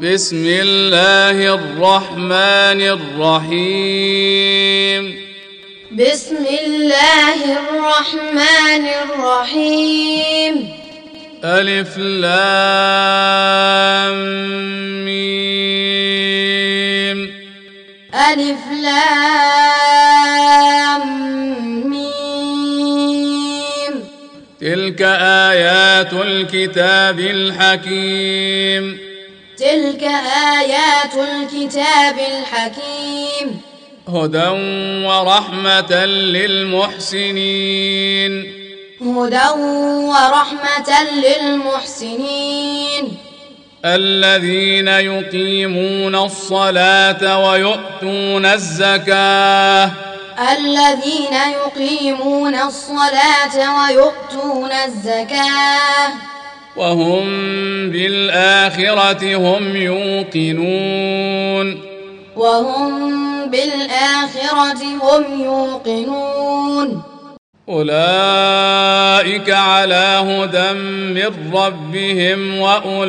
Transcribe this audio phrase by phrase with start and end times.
[0.00, 2.80] بسم الله الرحمن
[3.20, 5.04] الرحيم.
[5.92, 10.68] بسم الله الرحمن الرحيم.
[11.44, 14.16] ألف لام
[15.04, 17.18] ميم.
[18.14, 19.74] ألف لام
[21.90, 23.94] ميم.
[24.60, 25.02] تلك
[25.52, 29.09] آيات الكتاب الحكيم.
[29.60, 30.02] تلك
[30.58, 33.60] آيات الكتاب الحكيم.
[34.08, 34.48] هدى
[35.06, 36.04] ورحمة
[36.36, 38.32] للمحسنين.
[39.00, 39.48] هدى
[40.12, 40.90] ورحمة
[41.24, 43.04] للمحسنين.
[43.84, 49.90] الذين يقيمون الصلاة ويؤتون الزكاة.
[50.52, 56.08] الذين يقيمون الصلاة ويؤتون الزكاة.
[56.76, 57.24] وهم
[57.90, 61.80] بالآخرة هم يوقنون.
[62.36, 67.02] وهم بالآخرة هم يوقنون.
[67.68, 73.06] أولئك على هدى من ربهم وأولئك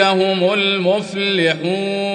[0.00, 2.14] هم المفلحون.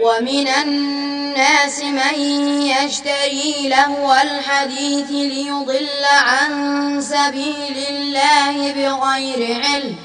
[0.00, 2.20] ومن الناس من
[2.62, 9.96] يشتري لهو الحديث ليضل عن سبيل الله بغير علم.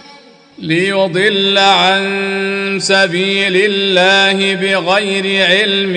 [0.59, 5.95] ليضل عن سبيل الله بغير علم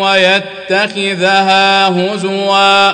[0.00, 2.92] ويتخذها هزوا.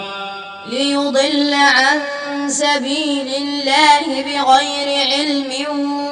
[0.71, 2.01] ليضل عن
[2.49, 5.53] سبيل الله بغير علم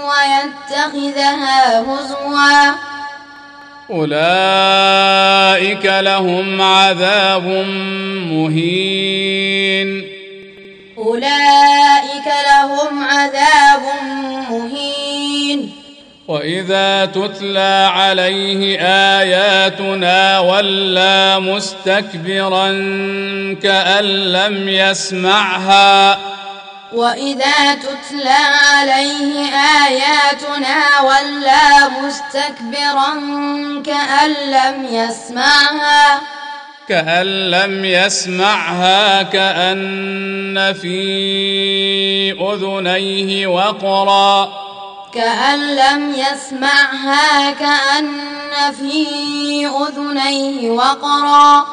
[0.04, 2.93] ويتخذها هزوا.
[3.90, 7.46] أولئك لهم عذاب
[8.32, 10.08] مهين.
[10.98, 13.82] أولئك لهم عذاب
[14.50, 15.70] مهين.
[16.28, 18.78] وإذا تتلى عليه
[19.20, 22.68] آياتنا ولى مستكبرا
[23.62, 26.18] كأن لم يسمعها
[26.94, 28.44] وإذا تتلى
[28.74, 29.48] عليه
[29.86, 33.12] آياتنا ولى مستكبرا
[33.86, 36.20] كأن لم يسمعها
[36.88, 44.52] كأن لم يسمعها كأن في أذنيه وقرا
[45.14, 51.66] كأن لم يسمعها كأن في أذنيه وقرا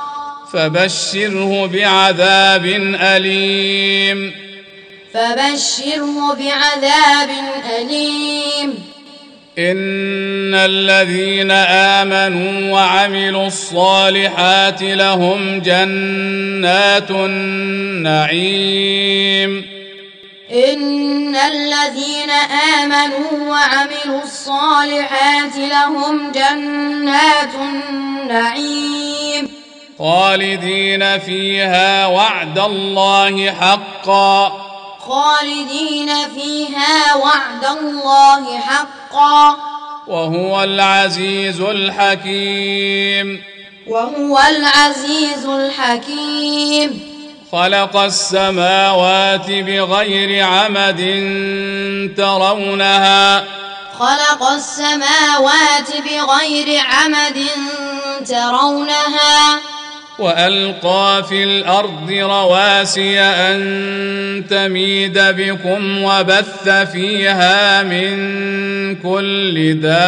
[0.53, 2.65] فبشره بعذاب
[3.01, 4.50] أليم
[5.13, 7.29] فبشره بعذاب
[7.79, 8.91] أليم.
[9.59, 18.51] إن الذين آمنوا وعملوا الصالحات لهم جنات النعيم.
[20.53, 22.29] إن الذين
[22.81, 29.49] آمنوا وعملوا الصالحات لهم جنات النعيم.
[29.99, 34.60] خالدين فيها وعد الله حقا.
[35.11, 39.55] خالدين فيها وعد الله حقا.
[40.07, 43.43] وهو العزيز الحكيم.
[43.87, 47.11] وهو العزيز الحكيم.
[47.51, 51.01] خلق السماوات بغير عمد
[52.17, 53.43] ترونها.
[53.99, 57.47] خلق السماوات بغير عمد
[58.27, 59.59] ترونها.
[60.19, 68.11] وألقى في الأرض رواسي أن تميد بكم وبث فيها من
[68.95, 70.01] كل دابة.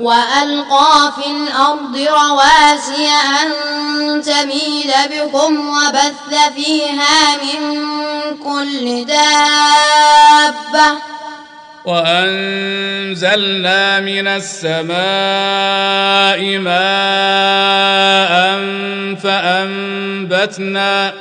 [0.00, 3.08] وألقى في الأرض رواسي
[3.42, 3.52] أن
[4.22, 7.60] تميد بكم وبث فيها من
[8.36, 10.98] كل دابة.
[11.84, 14.98] وأنزلنا من السماء
[16.58, 18.34] ماء
[19.16, 21.12] فأنبتنا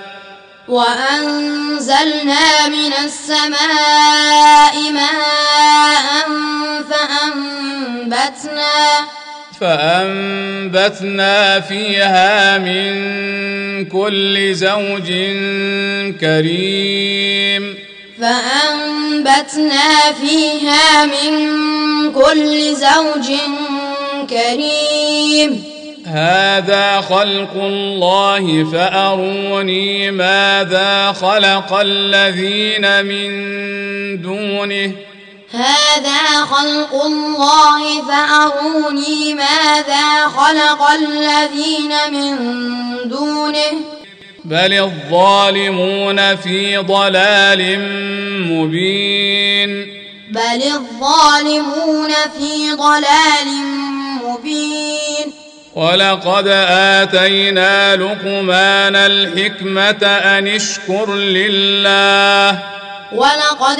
[0.68, 6.28] وأنزلنا من السماء ماء
[6.90, 8.74] فأنبتنا
[9.62, 12.94] فأنبتنا فيها من
[13.86, 15.12] كل زوج
[16.22, 21.32] كريم فأنبتنا فيها من
[22.14, 23.38] كل زوج
[24.30, 25.64] كريم.
[26.06, 33.32] هذا خلق الله فأروني ماذا خلق الذين من
[34.22, 34.92] دونه.
[35.52, 42.38] هذا خلق الله فأروني ماذا خلق الذين من
[43.10, 43.93] دونه.
[44.46, 47.80] بل الظالمون في ضلال
[48.52, 53.48] مبين بل الظالمون في ضلال
[54.24, 55.34] مبين
[55.76, 62.60] ولقد اتينا لقمان الحكمه ان اشكر لله
[63.14, 63.80] ولقد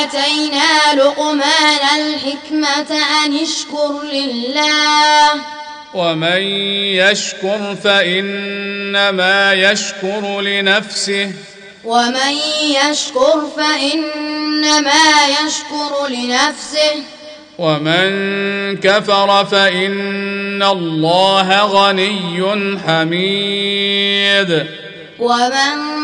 [0.00, 1.44] اتينا لقمان
[1.98, 5.59] الحكمه ان اشكر لله
[5.94, 6.42] ومن
[6.96, 11.32] يشكر فإنما يشكر لنفسه.
[11.84, 17.02] ومن يشكر فإنما يشكر لنفسه.
[17.58, 18.10] ومن
[18.76, 24.66] كفر فإن الله غني حميد.
[25.18, 26.00] ومن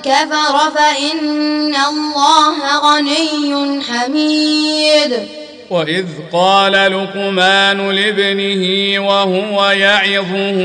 [0.00, 5.28] كفر فإن الله غني حميد.
[5.70, 10.58] واذ قال لقمان لابنه وهو يعظه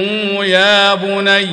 [0.43, 1.47] يا بني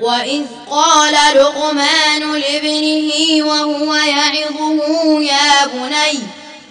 [0.00, 6.18] وإذ قال لقمان لابنه وهو يعظه يا بني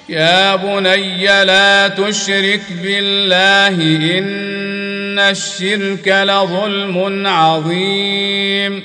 [0.10, 3.76] يا بني لا تشرك بالله
[4.18, 8.84] ان الشرك لظلم عظيم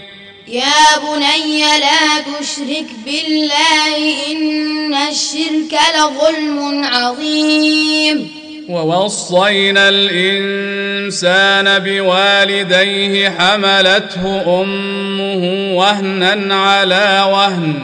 [0.50, 8.30] يا بني لا تشرك بالله إن الشرك لظلم عظيم.
[8.68, 17.74] ووصينا الإنسان بوالديه حملته أمه وهنا على وهن.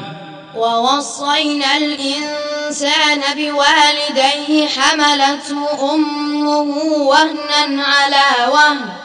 [0.56, 9.03] ووصينا الإنسان بوالديه حملته أمه وهنا على وهن.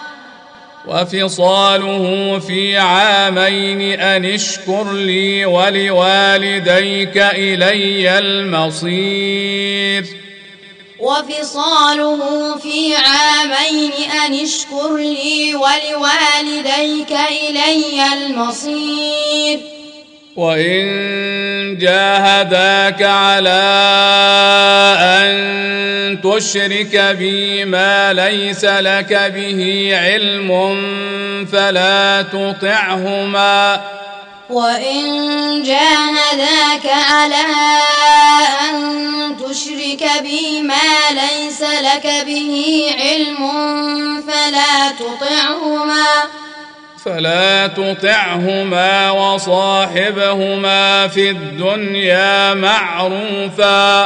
[0.88, 10.06] وفصاله في عامين أن اشكر لي ولوالديك إلي المصير.
[11.00, 13.92] وفصاله في عامين
[14.26, 19.79] أن اشكر لي ولوالديك إلي المصير.
[20.40, 23.62] وان جاهداك على
[25.20, 30.50] ان تشرك بي ما ليس لك به علم
[31.52, 33.82] فلا تطعهما
[34.50, 35.04] وإن
[35.64, 37.46] جاهداك على
[38.70, 43.42] أن تشرك بي ما ليس لك به علم
[44.28, 46.06] فلا تطعهما
[47.06, 54.06] فلا تطعهما وصاحبهما في الدنيا معروفا.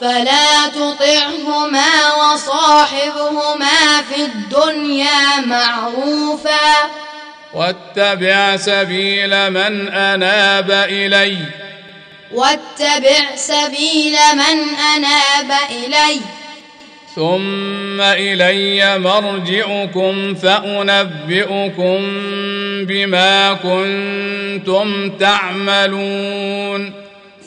[0.00, 6.90] فلا تطعهما وصاحبهما في الدنيا معروفا.
[7.54, 11.38] واتبع سبيل من أناب إلي.
[12.32, 16.20] واتبع سبيل من أناب إلي.
[17.18, 21.98] ثم الي مرجعكم فانبئكم
[22.86, 26.92] بما كنتم تعملون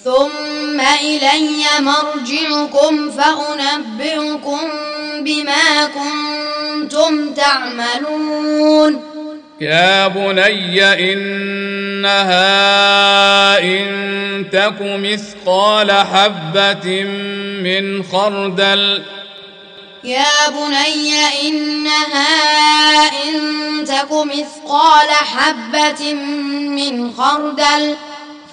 [0.04, 4.60] ثم إلي مرجعكم فأنبئكم
[5.22, 9.02] بما كنتم تعملون
[9.62, 10.84] يا بني
[11.14, 12.40] انها
[13.60, 17.04] ان تك مثقال حبه
[17.64, 19.02] من خردل
[20.04, 21.14] يا بني
[21.48, 27.96] إنها إن تك مثقال حبة من خردل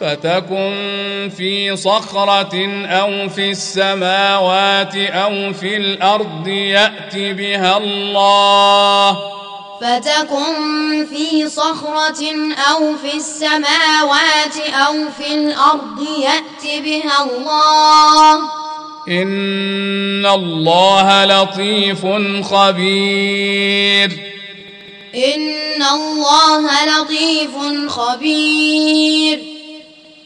[0.01, 9.19] فتكن في صخرة أو في السماوات أو في الأرض يأت بها الله.
[9.81, 18.58] فتكن في صخرة أو في السماوات أو في الأرض يأت بها الله.
[19.09, 22.07] ان الله لطيف
[22.45, 24.11] خبير
[25.15, 27.53] إن الله لطيف
[27.89, 29.39] خبير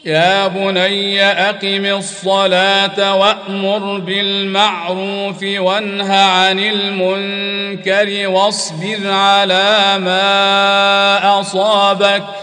[0.05, 12.42] يا بني اقم الصلاه وامر بالمعروف وانه عن المنكر واصبر على ما اصابك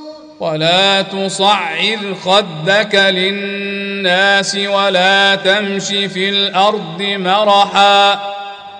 [0.41, 8.19] ولا تصعر خدك للناس ولا تمش في الأرض مرحا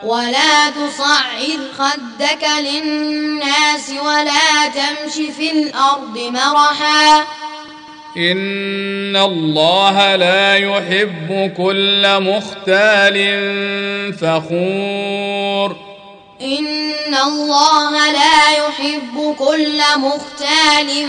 [0.04, 7.26] ولا تصعر خدك للناس ولا تمش في الأرض مرحا
[8.18, 13.18] ان الله لا يحب كل مختال
[14.14, 15.91] فخور
[16.44, 21.08] إن الله لا يحب كل مختال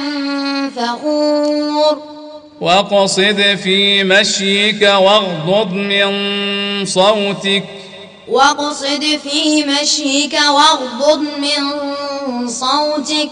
[0.76, 2.02] فخور.
[2.60, 7.64] واقصد في مشيك واغضض من صوتك.
[8.28, 11.62] واقصد في مشيك واغضض من
[12.48, 13.30] صوتك.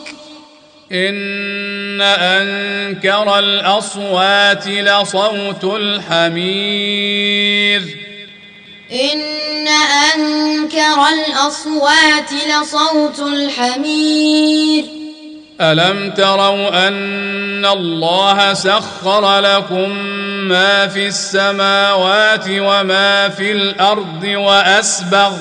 [0.92, 6.90] ان انكر الاصوات لصوت الحمير.
[8.92, 9.68] إن
[10.14, 14.85] أنكر الأصوات لصوت الحمير.
[15.61, 19.90] ألم تروا أن الله سخر لكم
[20.49, 25.32] ما في السماوات وما في الأرض وأسبغ.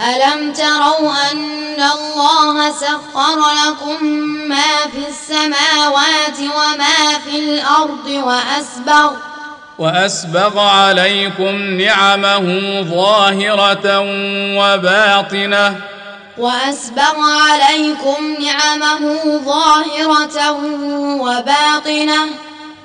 [0.00, 4.04] ألم تروا أن الله سخر لكم
[4.48, 9.31] ما في السماوات وما في الأرض وأسبغ.
[9.78, 14.00] وأسبغ عليكم نعمه ظاهرة
[14.58, 15.76] وباطنة.
[16.38, 19.00] وأسبغ عليكم نعمه
[19.44, 20.52] ظاهرة
[21.20, 22.30] وباطنة.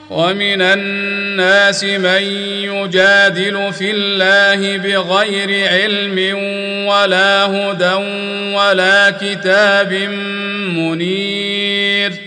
[0.10, 2.24] ومن الناس من
[2.63, 6.38] يجادل في الله بغير علم
[6.88, 7.94] ولا هدى
[8.56, 9.94] ولا كتاب
[10.74, 12.27] منير.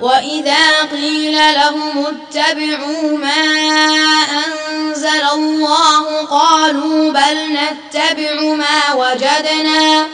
[0.00, 3.44] واذا قيل لهم اتبعوا ما
[4.46, 10.06] انزل الله قالوا بل نتبع ما وجدنا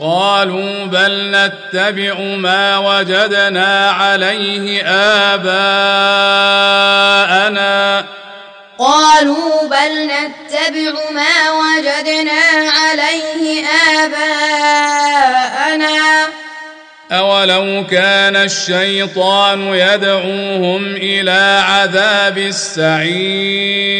[0.00, 4.82] قالوا بل نتبع ما وجدنا عليه
[5.34, 6.46] آباءنا
[8.78, 13.66] قالوا بل نتبع ما وجدنا عليه
[14.04, 15.36] آباءنا
[17.12, 23.96] أولو كان الشيطان يدعوهم إلى عذاب السعير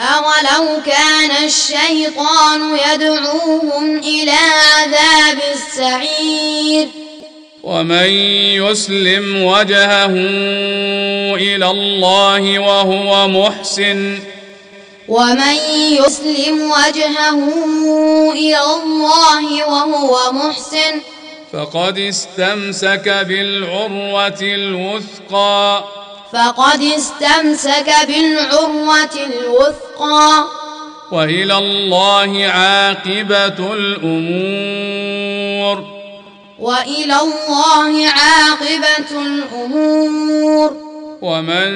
[0.00, 4.38] أولو كان الشيطان يدعوهم إلى
[4.76, 6.88] عذاب السعير
[7.62, 8.10] ومن
[8.62, 10.14] يسلم وجهه
[11.34, 14.18] إلى الله وهو محسن
[15.08, 15.56] ومن
[15.90, 17.38] يسلم وجهه
[18.32, 21.11] إلى الله وهو محسن
[21.52, 25.84] فقد استمسك بالعروة الوثقى.
[26.32, 30.44] فقد استمسك بالعروة الوثقى.
[31.12, 35.84] وإلى الله عاقبة الأمور.
[36.58, 40.76] وإلى الله عاقبة الأمور.
[41.22, 41.70] ومن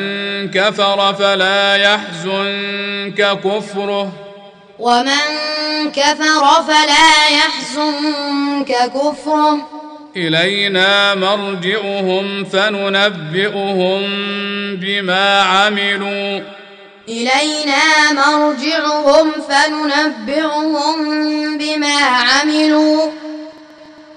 [0.50, 4.12] كفر فلا يحزنك كفره.
[4.78, 9.68] ومن كفر فلا يحزنك كفره.
[10.16, 14.02] إلينا مرجعهم فننبئهم
[14.76, 16.40] بما عملوا.
[17.08, 20.96] إلينا مرجعهم فننبئهم
[21.58, 23.10] بما عملوا.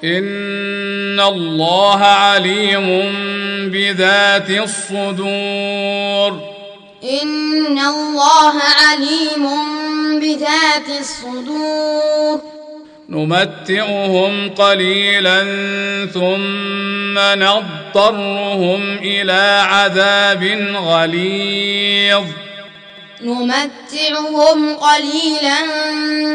[0.03, 2.87] إن الله عليم
[3.71, 6.58] بذات الصدور.
[7.03, 9.49] ان الله عليم
[10.19, 12.41] بذات الصدور
[13.09, 15.39] نمتعهم قليلا
[16.13, 20.43] ثم نضطرهم إلى عذاب
[20.75, 22.23] غليظ
[23.21, 25.57] نمتعهم قليلا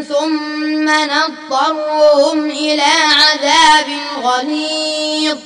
[0.03, 3.87] ثم نضطرهم إلى عذاب
[4.23, 5.39] غليظ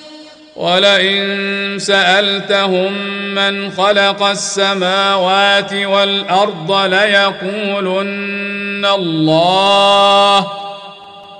[0.58, 2.92] ولئن سألتهم
[3.34, 10.46] من خلق السماوات والأرض ليقولن الله.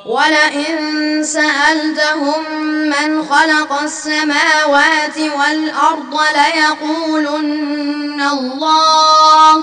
[0.07, 9.55] ولئن سألتهم من خلق السماوات والأرض ليقولن الله.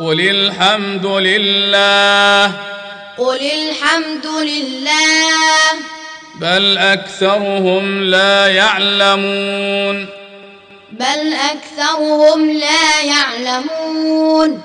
[0.00, 2.52] قل الحمد لله.
[3.18, 5.97] قل الحمد لله.
[6.40, 10.06] بل أكثرهم لا يعلمون.
[10.92, 14.62] بل أكثرهم لا يعلمون.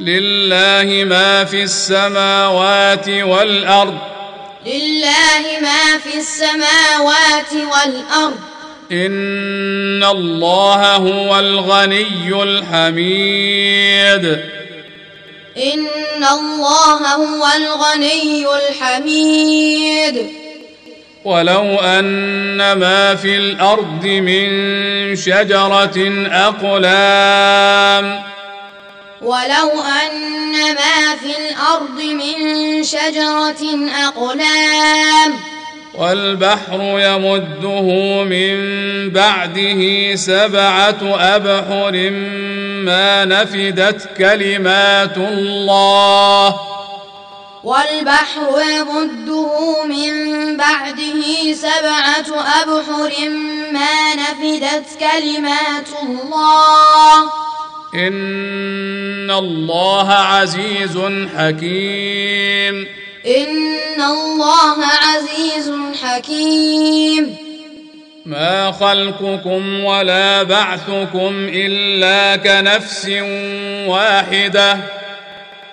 [0.00, 3.98] لله ما في السماوات والأرض.
[4.66, 8.38] لله ما في السماوات والأرض.
[8.92, 14.24] إن الله هو الغني الحميد.
[15.56, 20.39] إن الله هو الغني الحميد.
[21.24, 24.50] ولو أن ما في الأرض من
[25.16, 28.22] شجرة أقلام.
[29.22, 35.32] ولو أن ما في الأرض من شجرة أقلام.
[35.94, 37.82] والبحر يمده
[38.24, 38.56] من
[39.10, 42.10] بعده سبعة أبحر
[42.84, 46.60] ما نفدت كلمات الله.
[47.64, 53.28] والبحر يمده من بعده سبعة أبحر
[53.72, 57.22] ما نفدت كلمات الله.
[57.94, 60.98] إن الله عزيز
[61.36, 62.86] حكيم.
[63.26, 67.36] إن الله عزيز حكيم.
[68.26, 73.08] ما خلقكم ولا بعثكم إلا كنفس
[73.86, 74.99] واحدة.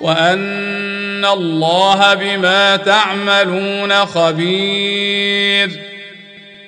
[0.00, 5.70] وأن الله بما تعملون خبير.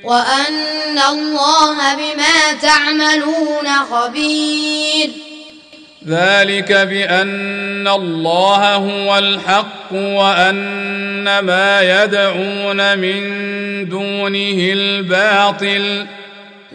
[0.05, 5.11] وأن الله بما تعملون خبير.
[6.09, 13.23] ذلك بأن الله هو الحق وأن ما يدعون من
[13.89, 16.07] دونه الباطل.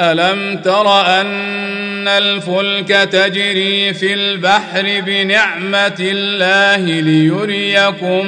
[0.00, 8.26] ألم تر أن الفلك تجري في البحر بنعمة الله ليريكم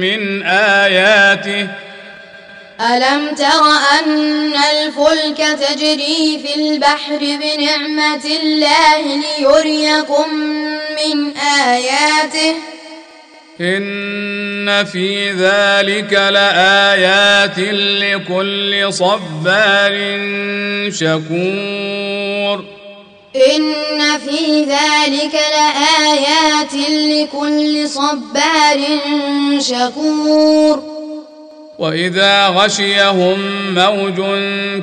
[0.00, 1.68] من آياته؟
[2.80, 3.64] ألم تر
[3.98, 10.34] أن الفلك تجري في البحر بنعمة الله ليريكم
[10.96, 12.54] من آياته؟
[13.60, 17.58] إن في ذلك لآيات
[18.02, 19.92] لكل صبار
[20.90, 22.64] شكور
[23.36, 28.80] إن في ذلك لآيات لكل صبار
[29.58, 30.82] شكور
[31.78, 33.38] وإذا غشيهم
[33.74, 34.16] موج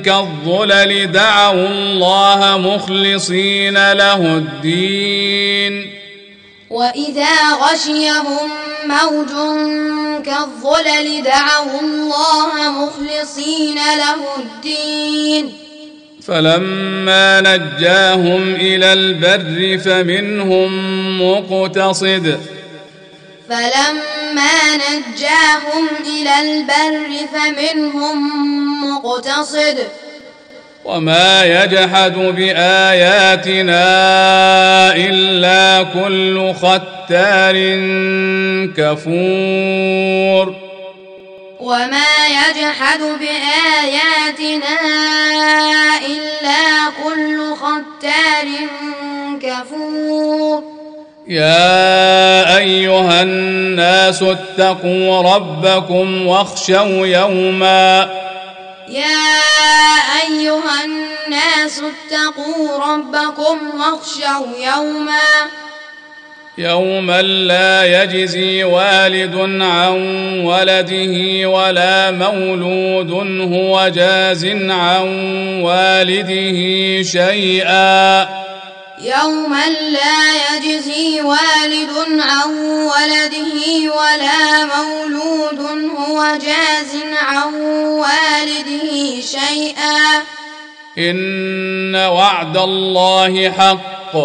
[0.04, 5.97] كالظلل دعوا الله مخلصين له الدين
[6.70, 8.50] وإذا غشيهم
[8.84, 9.28] موج
[10.24, 15.52] كالظلل دعوا الله مخلصين له الدين
[16.22, 20.70] فلما نجاهم إلى البر فمنهم
[21.22, 22.40] مقتصد
[23.48, 28.18] فلما نجاهم إلى البر فمنهم
[28.84, 29.78] مقتصد
[30.88, 33.84] وما يجحد بآياتنا
[34.96, 37.56] إلا كل ختار
[38.76, 40.54] كفور.
[41.60, 44.76] وما يجحد بآياتنا
[46.06, 48.48] إلا كل ختار
[49.42, 50.62] كفور.
[51.28, 58.10] يا أيها الناس اتقوا ربكم واخشوا يوما.
[58.88, 60.37] يا أيها الناس
[61.90, 65.20] اتقوا ربكم واخشوا يوما
[66.58, 70.00] يوما لا يجزي والد عن
[70.44, 73.10] ولده ولا مولود
[73.52, 75.08] هو جاز عن
[75.62, 76.58] والده
[77.02, 78.28] شيئا.
[79.00, 85.60] يوما لا يجزي والد عن ولده ولا مولود
[85.98, 90.22] هو جاز عن والده شيئا
[90.98, 94.16] إن وعد الله حق.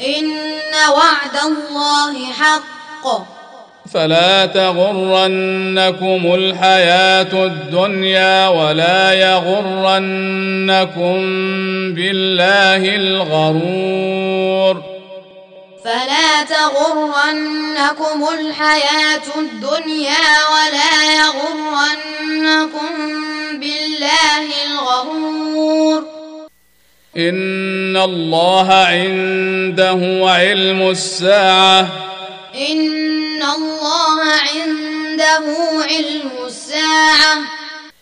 [0.00, 0.32] إن
[0.88, 3.06] وعد الله حق.
[3.94, 11.14] فلا تغرنكم الحياة الدنيا ولا يغرنكم
[11.94, 14.82] بالله الغرور.
[15.84, 22.90] فلا تغرنكم الحياة الدنيا ولا يغرنكم
[23.60, 25.43] بالله الغرور.
[27.16, 31.80] إن الله عنده علم الساعة.
[32.70, 34.20] إن الله
[34.54, 35.44] عنده
[35.90, 37.38] علم الساعة.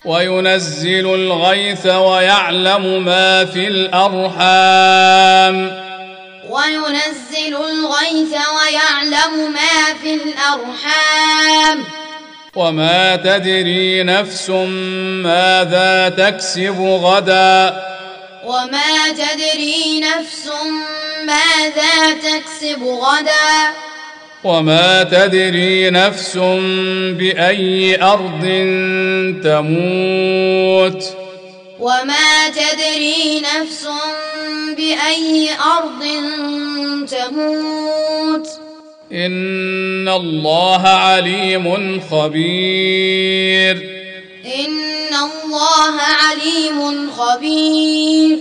[0.05, 5.57] وينزل الغيث ويعلم ما في الأرحام.
[6.51, 12.02] وينزل الغيث ويعلم ما في الأرحام.
[12.57, 14.51] وما تدري نفس
[15.25, 17.83] ماذا تكسب غدا.
[18.45, 20.51] وما تدري نفس
[21.25, 23.73] ماذا تكسب غدا.
[24.45, 26.37] وما تدري نفس
[27.17, 28.43] بأي أرض
[29.45, 31.05] تموت.
[31.81, 33.88] وما تدري نفس
[34.77, 36.03] بأي أرض
[37.09, 38.62] تموت.
[39.12, 43.77] ان الله عليم خبير
[44.44, 48.38] ان الله عليم خبير